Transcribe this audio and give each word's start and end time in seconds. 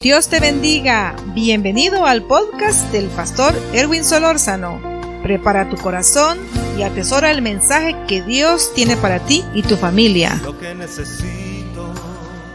Dios 0.00 0.28
te 0.28 0.38
bendiga. 0.38 1.16
Bienvenido 1.34 2.06
al 2.06 2.22
podcast 2.22 2.92
del 2.92 3.08
pastor 3.08 3.52
Erwin 3.72 4.04
Solórzano. 4.04 4.80
Prepara 5.24 5.68
tu 5.68 5.76
corazón 5.76 6.38
y 6.78 6.82
atesora 6.82 7.32
el 7.32 7.42
mensaje 7.42 7.96
que 8.06 8.22
Dios 8.22 8.72
tiene 8.76 8.96
para 8.96 9.18
ti 9.18 9.42
y 9.56 9.62
tu 9.62 9.76
familia. 9.76 10.40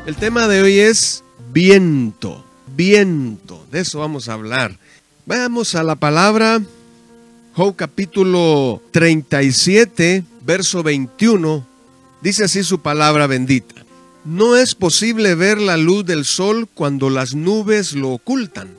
El 0.05 0.15
tema 0.15 0.47
de 0.47 0.61
hoy 0.61 0.79
es 0.79 1.25
viento, 1.51 2.45
viento. 2.77 3.65
De 3.69 3.81
eso 3.81 3.99
vamos 3.99 4.29
a 4.29 4.35
hablar. 4.35 4.79
Vamos 5.25 5.75
a 5.75 5.83
la 5.83 5.97
palabra 5.97 6.61
Job 7.55 7.75
capítulo 7.75 8.81
37, 8.91 10.23
verso 10.45 10.81
21. 10.81 11.67
Dice 12.21 12.45
así 12.45 12.63
su 12.63 12.79
palabra 12.79 13.27
bendita. 13.27 13.82
No 14.25 14.55
es 14.55 14.73
posible 14.73 15.35
ver 15.35 15.59
la 15.59 15.75
luz 15.75 16.05
del 16.05 16.23
sol 16.23 16.69
cuando 16.73 17.09
las 17.09 17.35
nubes 17.35 17.93
lo 17.93 18.11
ocultan, 18.11 18.69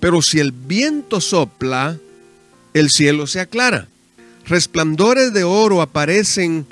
pero 0.00 0.20
si 0.20 0.40
el 0.40 0.50
viento 0.50 1.20
sopla, 1.20 1.96
el 2.74 2.90
cielo 2.90 3.28
se 3.28 3.38
aclara. 3.38 3.86
Resplandores 4.46 5.32
de 5.32 5.44
oro 5.44 5.80
aparecen 5.80 6.66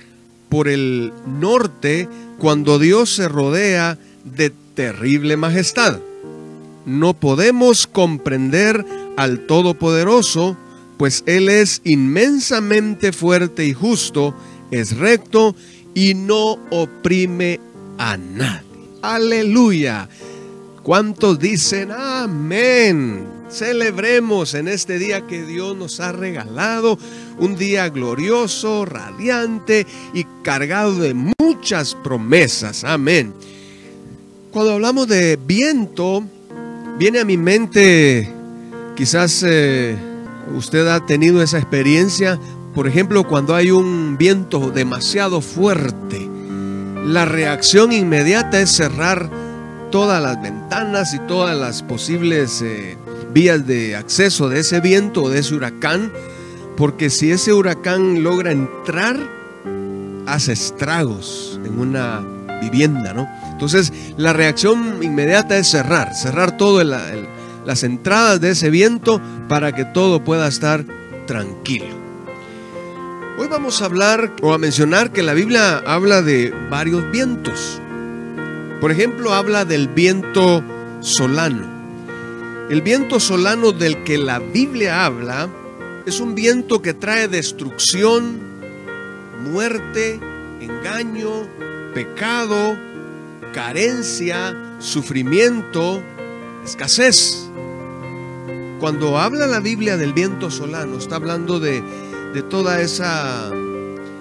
por 0.49 0.67
el 0.67 1.13
norte 1.27 2.09
cuando 2.39 2.81
Dios 2.81 3.15
se 3.15 3.29
rodea 3.29 3.99
de 4.25 4.51
terrible 4.75 5.37
majestad. 5.37 6.01
No 6.87 7.15
podemos 7.15 7.87
comprender 7.87 8.85
al 9.17 9.47
Todopoderoso, 9.47 10.57
pues 10.97 11.23
Él 11.27 11.49
es 11.49 11.83
inmensamente 11.85 13.13
fuerte 13.13 13.65
y 13.65 13.75
justo, 13.75 14.35
es 14.73 14.97
recto 14.97 15.55
y 15.95 16.15
no 16.15 16.59
oprime 16.71 17.61
a 17.99 18.17
nadie. 18.17 18.63
Aleluya. 19.03 20.09
¿Cuántos 20.83 21.39
dicen 21.39 21.93
amén? 21.93 23.27
Celebremos 23.51 24.55
en 24.55 24.69
este 24.69 24.99
día 24.99 25.27
que 25.27 25.45
Dios 25.45 25.77
nos 25.77 26.01
ha 26.01 26.13
regalado, 26.13 26.99
un 27.39 27.57
día 27.57 27.89
glorioso, 27.89 28.85
radiante 28.85 29.87
y 30.13 30.25
cargado 30.43 30.97
de 30.97 31.15
muchas 31.15 31.95
promesas. 31.95 32.85
Amén. 32.85 33.35
Cuando 34.51 34.73
hablamos 34.73 35.09
de 35.09 35.37
viento, 35.37 36.25
viene 36.99 37.21
a 37.21 37.25
mi 37.25 37.37
mente, 37.37 38.33
quizás 38.97 39.43
eh, 39.47 39.97
usted 40.55 40.87
ha 40.89 41.05
tenido 41.05 41.43
esa 41.43 41.59
experiencia, 41.59 42.39
por 42.75 42.87
ejemplo, 42.87 43.27
cuando 43.27 43.55
hay 43.55 43.71
un 43.71 44.17
viento 44.19 44.71
demasiado 44.71 45.41
fuerte 45.41 46.29
la 47.05 47.25
reacción 47.25 47.93
inmediata 47.93 48.61
es 48.61 48.71
cerrar 48.71 49.31
todas 49.91 50.23
las 50.23 50.41
ventanas 50.43 51.15
y 51.15 51.19
todas 51.21 51.57
las 51.57 51.83
posibles 51.83 52.63
eh, 52.63 52.97
vías 53.33 53.67
de 53.67 53.97
acceso 53.97 54.49
de 54.49 54.61
ese 54.61 54.81
viento 54.81 55.25
o 55.25 55.31
de 55.31 55.41
ese 55.41 55.55
huracán, 55.55 56.13
porque 56.77 57.11
si 57.11 57.31
ese 57.31 57.53
huracán 57.53 58.23
logra 58.23 58.53
entrar, 58.53 59.17
hace 60.27 60.53
estragos 60.53 61.59
en 61.65 61.79
una 61.79 62.23
vivienda, 62.61 63.15
¿no? 63.15 63.29
Entonces, 63.51 63.93
la 64.17 64.33
reacción 64.33 65.03
inmediata 65.03 65.57
es 65.57 65.69
cerrar, 65.69 66.15
cerrar 66.15 66.57
todas 66.57 66.87
las 67.65 67.83
entradas 67.83 68.41
de 68.41 68.51
ese 68.51 68.71
viento 68.71 69.21
para 69.49 69.75
que 69.75 69.85
todo 69.85 70.23
pueda 70.23 70.47
estar 70.47 70.85
tranquilo. 71.27 71.98
Hoy 73.41 73.47
vamos 73.47 73.81
a 73.81 73.85
hablar 73.85 74.35
o 74.43 74.53
a 74.53 74.59
mencionar 74.59 75.13
que 75.13 75.23
la 75.23 75.33
Biblia 75.33 75.79
habla 75.87 76.23
de 76.23 76.53
varios 76.71 77.09
vientos. 77.13 77.81
Por 78.81 78.91
ejemplo, 78.91 79.33
habla 79.33 79.65
del 79.65 79.87
viento 79.87 80.61
solano. 80.99 81.65
El 82.69 82.83
viento 82.83 83.21
solano 83.21 83.71
del 83.71 84.03
que 84.03 84.19
la 84.19 84.41
Biblia 84.41 85.07
habla 85.07 85.49
es 86.05 86.19
un 86.19 86.35
viento 86.35 86.83
que 86.83 86.95
trae 86.95 87.29
destrucción, 87.29 88.41
muerte, 89.45 90.19
engaño, 90.61 91.47
pecado, 91.95 92.77
carencia, 93.55 94.75
sufrimiento, 94.81 96.03
escasez. 96.65 97.49
Cuando 98.81 99.17
habla 99.17 99.47
la 99.47 99.61
Biblia 99.61 99.97
del 99.97 100.13
viento 100.13 100.51
solano, 100.51 100.99
está 100.99 101.17
hablando 101.17 101.61
de 101.61 101.85
de 102.33 102.43
toda 102.43 102.81
esa 102.81 103.51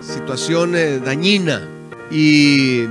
situación 0.02 0.76
eh, 0.76 1.00
dañina. 1.00 1.68
Y 2.10 2.86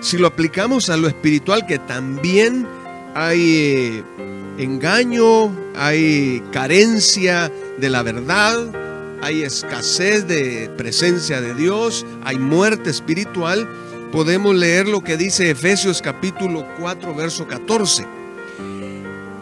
si 0.00 0.18
lo 0.18 0.26
aplicamos 0.26 0.90
a 0.90 0.96
lo 0.96 1.08
espiritual, 1.08 1.66
que 1.66 1.78
también 1.78 2.66
hay 3.14 3.40
eh, 3.40 4.04
engaño, 4.58 5.52
hay 5.76 6.42
carencia 6.52 7.50
de 7.78 7.90
la 7.90 8.02
verdad, 8.02 8.58
hay 9.22 9.42
escasez 9.42 10.26
de 10.26 10.70
presencia 10.76 11.40
de 11.40 11.54
Dios, 11.54 12.04
hay 12.24 12.38
muerte 12.38 12.90
espiritual, 12.90 13.68
podemos 14.10 14.54
leer 14.54 14.88
lo 14.88 15.02
que 15.02 15.16
dice 15.16 15.50
Efesios 15.50 16.02
capítulo 16.02 16.66
4, 16.80 17.14
verso 17.14 17.46
14. 17.46 18.04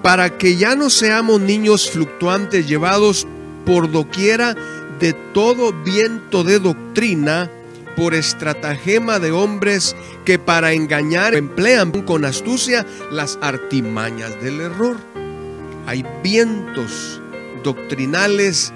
Para 0.03 0.37
que 0.39 0.57
ya 0.57 0.75
no 0.77 0.91
seamos 0.91 1.41
niños 1.41 1.91
fluctuantes 1.91 2.67
llevados 2.67 3.27
por 3.65 3.91
doquiera 3.91 4.57
de 5.01 5.15
todo 5.33 5.73
viento 5.73 6.45
de 6.45 6.59
doctrina 6.59 7.51
por 7.97 8.15
estratagema 8.15 9.19
de 9.19 9.33
hombres 9.33 9.97
que 10.25 10.39
para 10.39 10.73
engañar 10.73 11.35
emplean 11.35 11.91
con 12.03 12.25
astucia 12.25 12.87
las 13.11 13.39
artimañas 13.43 14.41
del 14.43 14.61
error. 14.61 14.97
Hay 15.87 16.05
vientos 16.23 17.21
doctrinales 17.65 18.73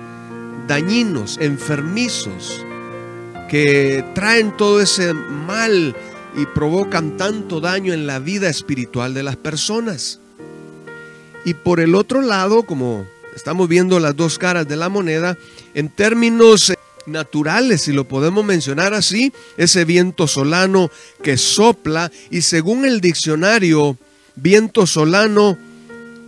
dañinos, 0.67 1.39
enfermizos, 1.41 2.65
que 3.49 4.05
traen 4.15 4.57
todo 4.57 4.81
ese 4.81 5.13
mal 5.13 5.95
y 6.37 6.47
provocan 6.47 7.17
tanto 7.17 7.61
daño 7.61 7.93
en 7.93 8.07
la 8.07 8.19
vida 8.19 8.49
espiritual 8.49 9.15
de 9.15 9.23
las 9.23 9.37
personas. 9.37 10.21
Y 11.45 11.55
por 11.55 11.81
el 11.81 11.95
otro 11.95 12.23
lado, 12.23 12.65
como 12.65 13.07
estamos 13.37 13.69
viendo 13.69 14.01
las 14.01 14.17
dos 14.17 14.39
caras 14.39 14.67
de 14.67 14.77
la 14.77 14.89
moneda, 14.89 15.37
en 15.75 15.89
términos 15.89 16.71
eh, 16.71 16.77
naturales, 17.07 17.83
si 17.83 17.93
lo 17.93 18.09
podemos 18.09 18.45
mencionar 18.45 18.95
así, 18.95 19.33
ese 19.57 19.85
viento 19.85 20.27
solano 20.27 20.91
que 21.23 21.37
sopla 21.37 22.11
y 22.31 22.43
según 22.43 22.85
el 22.85 23.01
diccionario, 23.01 23.99
viento 24.37 24.87
solano 24.87 25.59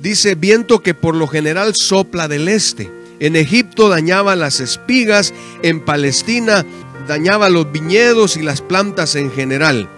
dice 0.01 0.35
viento 0.35 0.83
que 0.83 0.95
por 0.95 1.15
lo 1.15 1.27
general 1.27 1.75
sopla 1.75 2.29
del 2.29 2.49
este. 2.49 2.91
En 3.19 3.35
Egipto 3.35 3.89
dañaba 3.89 4.37
las 4.37 4.61
espigas, 4.61 5.33
en 5.63 5.83
Palestina 5.83 6.67
dañaba 7.09 7.49
los 7.49 7.71
viñedos 7.73 8.37
y 8.37 8.43
las 8.43 8.61
plantas 8.61 9.15
en 9.15 9.31
general. 9.31 9.89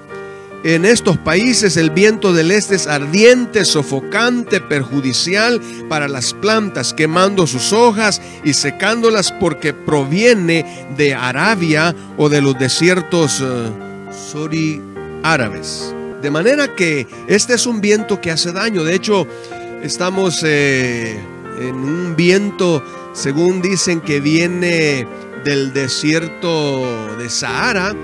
En 0.65 0.85
estos 0.85 1.17
países 1.19 1.77
el 1.77 1.91
viento 1.91 2.33
del 2.33 2.51
este 2.51 2.75
es 2.75 2.89
ardiente, 2.89 3.65
sofocante, 3.65 4.61
perjudicial 4.61 5.61
para 5.89 6.09
las 6.09 6.35
plantas, 6.35 6.93
quemando 6.93 7.47
sus 7.47 7.73
hojas 7.73 8.21
y 8.43 8.55
secándolas 8.55 9.31
porque 9.31 9.73
proviene 9.73 10.87
de 10.97 11.15
Arabia 11.15 11.95
o 12.17 12.29
de 12.29 12.43
los 12.43 12.59
desiertos 12.59 13.41
uh, 13.41 13.73
árabes. 15.23 15.95
De 16.21 16.31
manera 16.31 16.75
que 16.75 17.07
este 17.29 17.55
es 17.55 17.65
un 17.65 17.81
viento 17.81 18.21
que 18.21 18.33
hace 18.33 18.51
daño. 18.51 18.83
De 18.83 18.97
hecho, 18.97 19.29
estamos 19.85 20.43
eh, 20.45 21.21
en 21.61 21.75
un 21.77 22.17
viento, 22.17 22.83
según 23.13 23.63
dicen, 23.63 24.01
que 24.01 24.19
viene 24.19 25.07
del 25.45 25.73
desierto 25.73 27.17
de 27.17 27.31
Sahara 27.31 27.95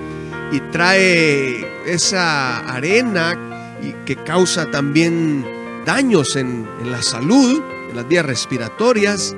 y 0.52 0.60
trae 0.72 1.66
esa 1.86 2.60
arena 2.60 3.38
y 3.82 3.92
que 4.04 4.16
causa 4.16 4.70
también 4.70 5.44
daños 5.84 6.36
en, 6.36 6.66
en 6.80 6.90
la 6.90 7.02
salud, 7.02 7.62
en 7.90 7.96
las 7.96 8.08
vías 8.08 8.24
respiratorias. 8.24 9.34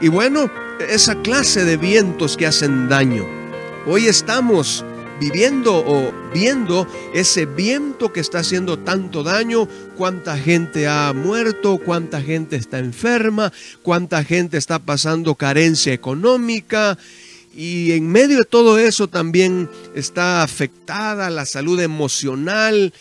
Y 0.00 0.08
bueno, 0.08 0.50
esa 0.88 1.20
clase 1.22 1.64
de 1.64 1.76
vientos 1.76 2.36
que 2.36 2.46
hacen 2.46 2.88
daño. 2.88 3.26
Hoy 3.86 4.06
estamos 4.06 4.84
viviendo 5.20 5.76
o 5.76 6.12
viendo 6.32 6.86
ese 7.12 7.46
viento 7.46 8.12
que 8.12 8.20
está 8.20 8.40
haciendo 8.40 8.78
tanto 8.78 9.22
daño, 9.22 9.68
cuánta 9.96 10.38
gente 10.38 10.86
ha 10.86 11.12
muerto, 11.12 11.78
cuánta 11.78 12.20
gente 12.20 12.56
está 12.56 12.78
enferma, 12.78 13.52
cuánta 13.82 14.22
gente 14.24 14.56
está 14.56 14.78
pasando 14.78 15.34
carencia 15.34 15.92
económica 15.92 16.96
y 17.58 17.92
en 17.92 18.08
medio 18.08 18.38
de 18.38 18.44
todo 18.44 18.78
eso 18.78 19.08
también 19.08 19.68
está 19.94 20.42
afectada 20.44 21.28
la 21.28 21.44
salud 21.44 21.80
emocional 21.80 22.94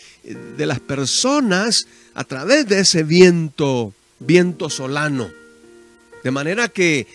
de 0.58 0.66
las 0.66 0.80
personas 0.80 1.88
a 2.16 2.24
través 2.24 2.68
de 2.68 2.80
ese 2.80 3.04
viento, 3.04 3.94
viento 4.20 4.70
solano. 4.70 5.30
De 6.24 6.32
manera 6.32 6.70
que 6.70 7.06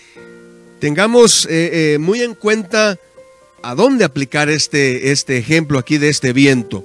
tengamos 0.79 1.47
eh, 1.47 1.95
eh, 1.95 1.99
muy 1.99 2.23
en 2.23 2.35
cuenta 2.35 2.97
a 3.63 3.75
dónde 3.75 4.05
aplicar 4.05 4.49
este, 4.49 5.11
este 5.11 5.37
ejemplo 5.37 5.81
aquí 5.81 5.99
de 5.99 6.11
este 6.11 6.33
viento. 6.33 6.85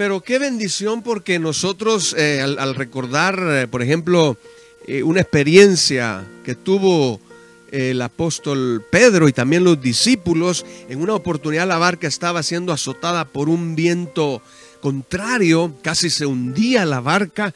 Pero 0.00 0.22
qué 0.22 0.38
bendición 0.38 1.02
porque 1.02 1.38
nosotros 1.38 2.14
eh, 2.16 2.40
al, 2.40 2.74
recordar, 2.74 3.38
eh, 3.38 3.66
por 3.66 3.82
ejemplo, 3.82 4.38
eh, 4.86 5.02
una 5.02 5.20
experiencia 5.20 6.24
que 6.42 6.54
tuvo 6.54 7.20
el 7.70 8.02
apóstol 8.02 8.84
Pedro 8.90 9.28
y 9.28 9.32
también 9.32 9.64
los 9.64 9.80
discípulos, 9.80 10.66
en 10.88 11.00
una 11.00 11.14
oportunidad 11.14 11.68
la 11.68 11.78
barca 11.78 12.06
estaba 12.06 12.42
siendo 12.42 12.72
azotada 12.72 13.24
por 13.24 13.48
un 13.48 13.76
viento 13.76 14.42
contrario, 14.80 15.74
casi 15.82 16.10
se 16.10 16.26
hundía 16.26 16.84
la 16.84 17.00
barca. 17.00 17.54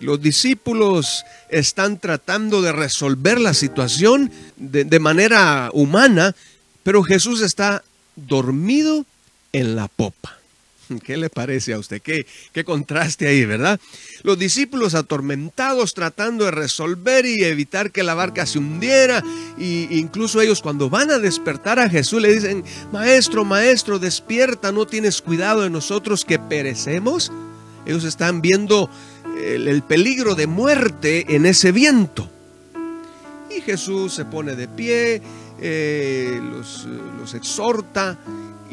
Los 0.00 0.20
discípulos 0.20 1.24
están 1.48 1.98
tratando 1.98 2.62
de 2.62 2.72
resolver 2.72 3.40
la 3.40 3.54
situación 3.54 4.32
de, 4.56 4.98
manera 4.98 5.70
humana, 5.72 6.34
pero 6.82 7.02
Jesús 7.02 7.40
está 7.42 7.84
dormido 8.16 9.04
en 9.52 9.76
la 9.76 9.88
popa. 9.88 10.41
¿Qué 11.04 11.16
le 11.16 11.30
parece 11.30 11.72
a 11.74 11.78
usted? 11.78 12.00
¿Qué, 12.00 12.26
qué, 12.52 12.64
contraste 12.64 13.26
ahí, 13.28 13.44
¿verdad? 13.44 13.80
Los 14.22 14.38
discípulos 14.38 14.94
atormentados 14.94 15.94
tratando 15.94 16.44
de 16.44 16.50
resolver 16.50 17.26
y 17.26 17.44
evitar 17.44 17.90
que 17.90 18.02
la 18.02 18.14
barca 18.14 18.46
se 18.46 18.58
hundiera. 18.58 19.22
E 19.58 19.88
incluso 19.90 20.40
ellos 20.40 20.62
cuando 20.62 20.90
van 20.90 21.10
a 21.10 21.18
despertar 21.18 21.78
a 21.78 21.88
Jesús 21.88 22.22
le 22.22 22.34
dicen, 22.34 22.64
Maestro, 22.92 23.44
Maestro, 23.44 23.98
despierta, 23.98 24.72
no 24.72 24.86
tienes 24.86 25.22
cuidado 25.22 25.62
de 25.62 25.70
nosotros 25.70 26.24
que 26.24 26.38
perecemos. 26.38 27.32
Ellos 27.84 28.04
están 28.04 28.40
viendo 28.40 28.88
el, 29.42 29.82
peligro 29.82 30.34
de 30.34 30.46
muerte 30.46 31.34
en 31.34 31.46
ese 31.46 31.72
viento. 31.72 32.28
Y 33.50 33.60
Jesús 33.60 34.14
se 34.14 34.24
pone 34.24 34.54
de 34.54 34.68
pie, 34.68 35.20
eh, 35.60 36.40
los, 36.42 37.34
exhorta 37.34 38.18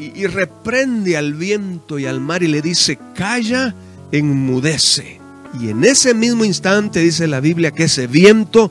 y, 0.00 0.26
reprende 0.26 1.16
al 1.16 1.34
viento 1.34 1.98
y 1.98 2.06
al 2.06 2.20
mar 2.20 2.42
y 2.42 2.48
le 2.48 2.62
dice, 2.62 2.98
calla, 3.14 3.74
enmudece. 4.10 5.20
Y 5.60 5.68
en 5.68 5.84
ese 5.84 6.14
mismo 6.14 6.44
instante 6.44 7.00
dice 7.00 7.26
la 7.26 7.40
Biblia 7.40 7.72
que 7.72 7.84
ese 7.84 8.06
viento 8.06 8.70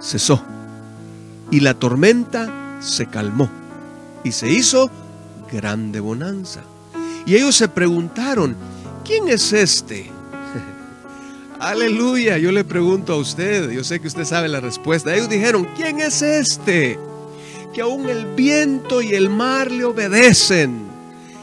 cesó 0.00 0.42
y 1.50 1.60
la 1.60 1.74
tormenta 1.74 2.78
se 2.80 3.06
calmó 3.06 3.50
y 4.24 4.32
se 4.32 4.50
hizo 4.50 4.90
grande 5.52 6.00
bonanza. 6.00 6.62
Y 7.26 7.34
ellos 7.34 7.54
se 7.56 7.68
preguntaron, 7.68 8.56
¿quién 9.04 9.28
es 9.28 9.52
este? 9.52 10.10
Aleluya, 11.60 12.38
yo 12.38 12.52
le 12.52 12.64
pregunto 12.64 13.12
a 13.12 13.16
usted, 13.16 13.70
yo 13.70 13.84
sé 13.84 14.00
que 14.00 14.08
usted 14.08 14.24
sabe 14.24 14.48
la 14.48 14.60
respuesta. 14.60 15.14
Ellos 15.14 15.28
dijeron, 15.28 15.68
¿quién 15.76 16.00
es 16.00 16.22
este? 16.22 16.98
Que 17.72 17.80
aún 17.80 18.08
el 18.08 18.26
viento 18.34 19.00
y 19.02 19.14
el 19.14 19.28
mar 19.28 19.70
le 19.70 19.84
obedecen. 19.84 20.92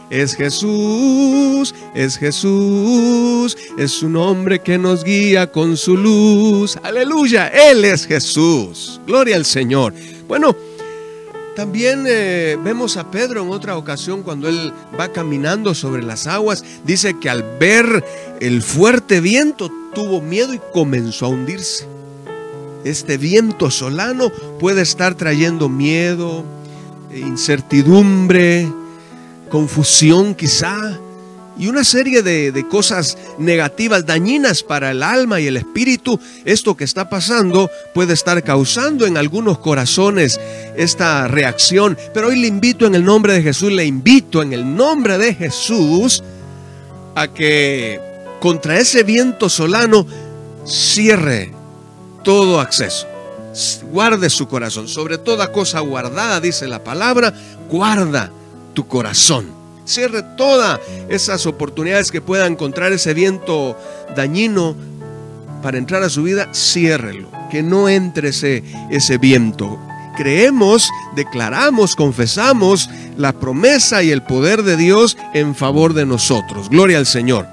Es 0.10 0.36
Jesús, 0.36 1.76
es 1.94 2.18
Jesús, 2.18 3.56
es 3.78 4.02
un 4.02 4.16
hombre 4.16 4.60
que 4.60 4.78
nos 4.80 5.04
guía 5.04 5.52
con 5.52 5.78
su 5.78 5.96
luz. 5.96 6.78
Aleluya, 6.82 7.48
Él 7.48 7.86
es 7.86 8.08
Jesús. 8.08 9.00
Gloria 9.06 9.36
al 9.36 9.46
Señor. 9.46 9.94
Bueno, 10.28 10.56
también 11.56 12.06
eh, 12.08 12.58
vemos 12.64 12.96
a 12.98 13.12
Pedro 13.12 13.44
en 13.44 13.50
otra 13.50 13.76
ocasión 13.76 14.24
cuando 14.24 14.48
él 14.48 14.72
va 14.98 15.12
caminando 15.12 15.76
sobre 15.76 16.02
las 16.02 16.26
aguas. 16.26 16.64
Dice 16.86 17.20
que 17.20 17.30
al 17.30 17.44
ver 17.60 18.04
el 18.40 18.62
fuerte 18.62 19.20
viento 19.20 19.70
tuvo 19.94 20.22
miedo 20.22 20.54
y 20.54 20.62
comenzó 20.72 21.26
a 21.26 21.30
hundirse. 21.30 21.99
Este 22.84 23.18
viento 23.18 23.70
solano 23.70 24.32
puede 24.60 24.82
estar 24.82 25.16
trayendo 25.16 25.68
miedo, 25.68 26.46
incertidumbre, 27.14 28.72
confusión 29.50 30.36
quizá 30.36 30.98
y 31.60 31.68
una 31.68 31.84
serie 31.84 32.24
de, 32.24 32.66
cosas 32.70 33.18
negativas, 33.38 34.06
dañinas 34.06 34.64
para 34.64 34.92
el 34.92 35.04
alma 35.04 35.42
y 35.42 35.48
el 35.48 35.58
espíritu. 35.58 36.18
Esto 36.46 36.78
que 36.78 36.86
está 36.86 37.10
pasando 37.10 37.70
puede 37.94 38.14
estar 38.14 38.42
causando 38.46 39.06
en 39.06 39.18
algunos 39.18 39.60
corazones 39.60 40.40
esta 40.78 41.28
reacción. 41.28 41.98
Pero 42.14 42.28
hoy 42.28 42.40
le 42.40 42.48
invito 42.48 42.86
en 42.86 42.96
el 42.96 43.04
nombre 43.04 43.34
de 43.34 43.42
Jesús, 43.42 43.74
le 43.74 43.86
invito 43.86 44.42
en 44.42 44.54
el 44.54 44.74
nombre 44.74 45.18
de 45.18 45.34
Jesús 45.34 46.24
a 47.16 47.28
que 47.28 48.00
contra 48.40 48.80
ese 48.80 49.04
viento 49.04 49.50
solano 49.50 50.08
cierre 50.66 51.59
todo 52.30 52.60
acceso. 52.60 53.08
Guarde 53.92 54.30
su 54.30 54.48
corazón. 54.48 54.88
Sobre 54.88 55.18
toda 55.18 55.52
cosa 55.52 55.80
guardada, 55.80 56.40
dice 56.40 56.68
la 56.68 56.84
palabra, 56.84 57.34
guarda 57.68 58.32
tu 58.76 58.88
corazón 58.88 59.48
Cierre 59.84 60.22
todas 60.38 60.80
esas 61.10 61.48
oportunidades 61.48 62.12
que 62.12 62.22
pueda 62.22 62.46
encontrar 62.46 62.94
ese 62.94 63.16
viento 63.16 63.76
dañino 64.16 64.76
para 65.64 65.80
entrar 65.80 66.04
a 66.04 66.10
su 66.12 66.22
vida, 66.22 66.54
ciérrelo, 66.54 67.32
que 67.50 67.64
no 67.64 67.90
entre 67.90 68.30
ese, 68.30 68.64
ese 68.92 69.18
viento. 69.18 69.80
Creemos, 70.16 70.88
declaramos, 71.16 71.96
confesamos 71.96 72.92
la 73.18 73.34
promesa 73.34 74.04
y 74.04 74.12
el 74.12 74.22
poder 74.22 74.62
de 74.62 74.78
Dios 74.78 75.18
en 75.34 75.56
favor 75.56 75.96
de 75.96 76.06
nosotros. 76.06 76.70
Gloria 76.70 77.00
al 77.00 77.08
Señor. 77.08 77.48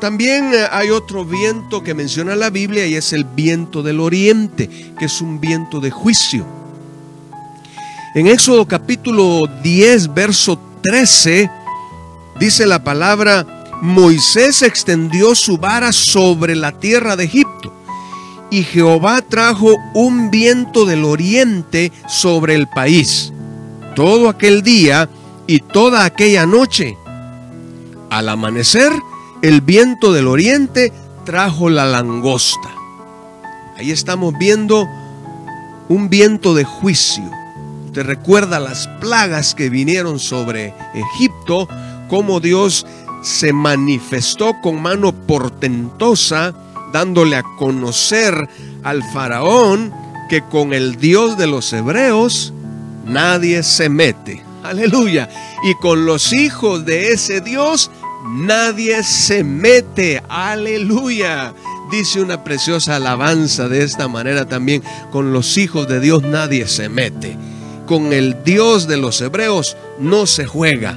También 0.00 0.54
eh, 0.54 0.66
hay 0.70 0.90
otro 0.90 1.24
viento 1.24 1.82
que 1.82 1.94
menciona 1.94 2.34
la 2.34 2.50
Biblia 2.50 2.86
y 2.86 2.94
es 2.94 3.12
el 3.12 3.24
viento 3.24 3.82
del 3.82 4.00
oriente, 4.00 4.68
que 4.98 5.04
es 5.04 5.20
un 5.20 5.40
viento 5.40 5.80
de 5.80 5.90
juicio. 5.90 6.46
En 8.14 8.26
Éxodo 8.26 8.66
capítulo 8.66 9.42
10, 9.62 10.14
verso 10.14 10.58
13 10.82 11.50
dice 12.38 12.66
la 12.66 12.82
palabra, 12.82 13.46
Moisés 13.82 14.62
extendió 14.62 15.34
su 15.34 15.58
vara 15.58 15.92
sobre 15.92 16.56
la 16.56 16.72
tierra 16.72 17.16
de 17.16 17.24
Egipto 17.24 17.72
y 18.50 18.64
Jehová 18.64 19.22
trajo 19.22 19.76
un 19.94 20.30
viento 20.30 20.86
del 20.86 21.04
oriente 21.04 21.92
sobre 22.08 22.54
el 22.54 22.66
país 22.68 23.32
todo 23.94 24.28
aquel 24.28 24.62
día 24.62 25.08
y 25.46 25.58
toda 25.60 26.04
aquella 26.04 26.46
noche. 26.46 26.96
Al 28.08 28.28
amanecer, 28.28 28.92
el 29.42 29.60
viento 29.60 30.12
del 30.12 30.26
oriente 30.26 30.92
trajo 31.24 31.70
la 31.70 31.84
langosta. 31.84 32.70
Ahí 33.76 33.90
estamos 33.90 34.34
viendo 34.38 34.86
un 35.88 36.08
viento 36.08 36.54
de 36.54 36.64
juicio 36.64 37.30
te 37.92 38.04
recuerda 38.04 38.60
las 38.60 38.86
plagas 39.00 39.54
que 39.54 39.68
vinieron 39.68 40.20
sobre 40.20 40.74
Egipto, 40.94 41.68
cómo 42.08 42.38
Dios 42.38 42.86
se 43.22 43.52
manifestó 43.52 44.54
con 44.62 44.80
mano 44.80 45.12
portentosa, 45.12 46.54
dándole 46.92 47.36
a 47.36 47.42
conocer 47.58 48.48
al 48.84 49.02
faraón 49.12 49.92
que 50.28 50.42
con 50.42 50.72
el 50.72 50.96
Dios 50.96 51.36
de 51.36 51.48
los 51.48 51.72
hebreos 51.72 52.52
nadie 53.04 53.64
se 53.64 53.88
mete. 53.88 54.44
Aleluya. 54.62 55.28
Y 55.64 55.74
con 55.74 56.06
los 56.06 56.32
hijos 56.32 56.84
de 56.84 57.12
ese 57.12 57.40
Dios 57.40 57.90
nadie 58.24 59.02
se 59.02 59.44
mete. 59.44 60.22
Aleluya. 60.28 61.54
Dice 61.90 62.20
una 62.20 62.44
preciosa 62.44 62.96
alabanza 62.96 63.68
de 63.68 63.82
esta 63.82 64.08
manera 64.08 64.46
también. 64.46 64.82
Con 65.10 65.32
los 65.32 65.58
hijos 65.58 65.88
de 65.88 66.00
Dios 66.00 66.22
nadie 66.22 66.68
se 66.68 66.88
mete 66.88 67.36
con 67.90 68.12
el 68.12 68.44
Dios 68.44 68.86
de 68.86 68.98
los 68.98 69.20
hebreos 69.20 69.76
no 69.98 70.26
se 70.26 70.46
juega. 70.46 70.96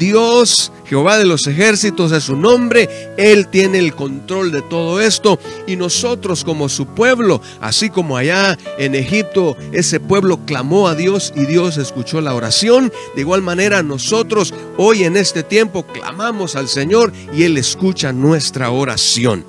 Dios, 0.00 0.72
Jehová 0.86 1.18
de 1.18 1.26
los 1.26 1.46
ejércitos 1.46 2.10
es 2.10 2.24
su 2.24 2.34
nombre, 2.34 3.12
Él 3.18 3.48
tiene 3.48 3.78
el 3.78 3.94
control 3.94 4.50
de 4.50 4.62
todo 4.62 5.00
esto. 5.00 5.38
Y 5.66 5.76
nosotros 5.76 6.42
como 6.42 6.68
su 6.70 6.86
pueblo, 6.86 7.42
así 7.60 7.90
como 7.90 8.16
allá 8.16 8.58
en 8.78 8.94
Egipto 8.94 9.56
ese 9.72 10.00
pueblo 10.00 10.40
clamó 10.46 10.88
a 10.88 10.94
Dios 10.94 11.34
y 11.36 11.44
Dios 11.44 11.76
escuchó 11.76 12.20
la 12.22 12.34
oración, 12.34 12.90
de 13.14 13.20
igual 13.20 13.42
manera 13.42 13.82
nosotros 13.82 14.54
hoy 14.78 15.04
en 15.04 15.18
este 15.18 15.42
tiempo 15.42 15.84
clamamos 15.84 16.56
al 16.56 16.68
Señor 16.68 17.12
y 17.36 17.42
Él 17.42 17.58
escucha 17.58 18.12
nuestra 18.12 18.70
oración. 18.70 19.44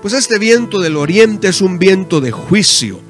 Pues 0.00 0.14
este 0.14 0.38
viento 0.38 0.78
del 0.80 0.96
oriente 0.96 1.48
es 1.48 1.60
un 1.60 1.80
viento 1.80 2.20
de 2.20 2.30
juicio, 2.30 3.00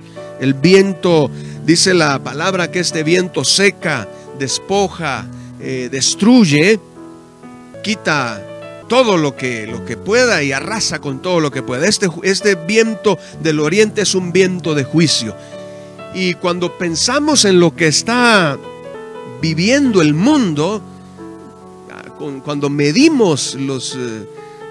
el 0.41 0.55
viento 0.55 1.31
Dice 1.67 1.95
la 1.95 2.21
palabra 2.21 2.71
que 2.71 2.79
este 2.79 3.03
viento 3.03 3.43
seca, 3.43 4.09
despoja, 4.39 5.27
eh, 5.69 5.89
destruye, 5.91 6.79
quita 7.83 8.43
todo 8.89 9.17
lo 9.17 9.37
que, 9.37 9.67
lo 9.67 9.85
que 9.85 9.97
pueda 9.97 10.43
y 10.43 10.53
arrasa 10.53 11.01
con 11.01 11.21
todo 11.21 11.41
lo 11.41 11.51
que 11.51 11.63
pueda. 11.63 11.87
Este, 11.87 12.09
este 12.23 12.55
viento 12.55 13.19
del 13.43 13.59
oriente 13.59 14.03
es 14.03 14.15
un 14.15 14.33
viento 14.33 14.75
de 14.75 14.85
juicio. 14.85 15.35
Y 16.15 16.35
cuando 16.35 16.79
pensamos 16.79 17.45
en 17.45 17.59
lo 17.59 17.75
que 17.75 17.89
está 17.89 18.57
viviendo 19.43 20.01
el 20.01 20.15
mundo, 20.15 20.83
cuando 22.45 22.71
medimos 22.71 23.55
los, 23.55 23.97
eh, 23.99 24.27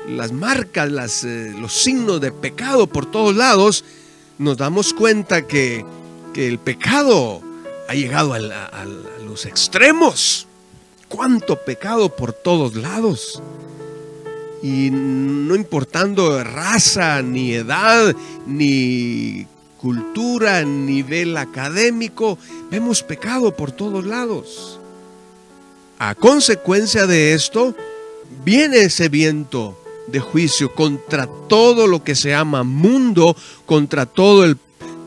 las 0.09 0.31
marcas, 0.31 0.89
las, 0.91 1.23
eh, 1.23 1.53
los 1.59 1.73
signos 1.73 2.21
de 2.21 2.31
pecado 2.31 2.87
por 2.87 3.05
todos 3.05 3.35
lados, 3.35 3.83
nos 4.37 4.57
damos 4.57 4.93
cuenta 4.93 5.45
que 5.45 5.85
que 6.35 6.49
el 6.49 6.59
pecado 6.59 7.41
ha 7.87 7.93
llegado 7.93 8.33
a, 8.33 8.39
los 9.25 9.45
extremos. 9.45 10.47
Cuánto 11.15 11.55
pecado 11.55 12.09
por 12.09 12.33
todos 12.33 12.75
lados. 12.75 13.41
y 14.61 14.89
no 14.91 15.55
importando 15.55 16.43
raza, 16.43 17.21
ni 17.21 17.53
edad, 17.53 18.15
ni 18.47 19.45
cultura, 19.77 20.63
nivel 20.63 21.37
académico, 21.37 22.39
vemos 22.71 23.03
pecado 23.03 23.55
por 23.55 23.71
todos 23.71 24.05
lados. 24.05 24.79
A 25.99 26.15
consecuencia 26.15 27.05
de 27.05 27.33
esto, 27.33 27.75
viene 28.43 28.85
ese 28.85 29.07
viento 29.07 29.77
de 30.07 30.19
juicio 30.19 30.73
contra 30.73 31.27
todo 31.47 31.85
lo 31.87 32.03
que 32.03 32.15
se 32.15 32.29
llama 32.29 32.63
mundo, 32.63 33.37
contra 33.65 34.05
todo 34.05 34.43
el 34.43 34.57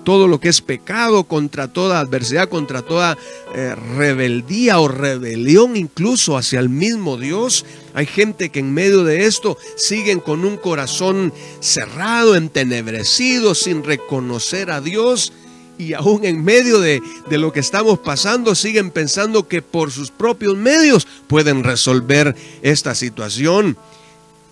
todo 0.09 0.27
lo 0.27 0.41
que 0.41 0.49
es 0.49 0.63
pecado, 0.63 1.25
contra 1.25 1.69
toda 1.69 2.01
adversidad, 2.01 2.49
contra 2.49 2.81
toda 2.81 3.19
eh, 3.55 3.75
rebeldía 3.75 4.81
o 4.81 4.89
rebelión 4.89 5.77
incluso 5.77 6.39
hacia 6.39 6.61
el 6.61 6.71
mismo 6.71 7.19
Dios. 7.19 7.67
Hay 7.93 8.07
gente 8.07 8.49
que 8.49 8.61
en 8.61 8.73
medio 8.73 9.05
de 9.05 9.27
esto 9.27 9.59
siguen 9.77 10.21
con 10.21 10.47
un 10.47 10.57
corazón 10.57 11.31
cerrado, 11.61 12.37
entenebrecido, 12.37 13.55
sin 13.55 13.85
reconocer 13.85 14.71
a 14.71 14.81
Dios. 14.81 15.35
Y 15.77 15.93
aún 15.93 16.25
en 16.25 16.43
medio 16.43 16.81
de, 16.81 17.03
de 17.29 17.37
lo 17.37 17.53
que 17.53 17.61
estamos 17.61 17.99
pasando, 17.99 18.55
siguen 18.55 18.91
pensando 18.91 19.47
que 19.47 19.61
por 19.61 19.91
sus 19.91 20.11
propios 20.11 20.57
medios 20.57 21.07
pueden 21.27 21.65
resolver 21.65 22.35
esta 22.63 22.95
situación 22.95 23.77